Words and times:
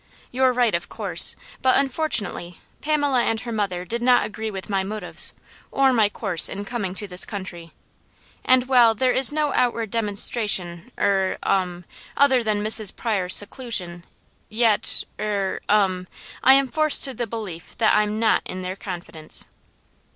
"You're 0.31 0.51
right, 0.51 0.73
of 0.73 0.89
course, 0.89 1.35
but 1.61 1.77
unfortunately, 1.77 2.59
Pamela 2.81 3.21
and 3.21 3.41
her 3.41 3.51
mother 3.51 3.85
did 3.85 4.01
not 4.01 4.25
agree 4.25 4.49
with 4.49 4.67
my 4.67 4.81
motives, 4.83 5.35
or 5.69 5.93
my 5.93 6.09
course 6.09 6.49
in 6.49 6.65
coming 6.65 6.95
to 6.95 7.07
this 7.07 7.23
country; 7.23 7.71
and 8.43 8.67
while 8.67 8.95
there 8.95 9.11
is 9.11 9.31
no 9.31 9.53
outward 9.53 9.91
demonstration 9.91 10.91
er 10.97 11.37
um 11.43 11.85
other 12.17 12.43
than 12.43 12.63
Mrs. 12.63 12.95
Pryor's 12.95 13.35
seclusion; 13.35 14.03
yet, 14.49 15.03
er 15.19 15.61
um! 15.69 16.07
I 16.41 16.55
am 16.55 16.67
forced 16.67 17.03
to 17.03 17.13
the 17.13 17.27
belief 17.27 17.77
that 17.77 17.95
I'm 17.95 18.17
NOT 18.19 18.41
in 18.43 18.63
their 18.63 18.75
confidence." 18.75 19.45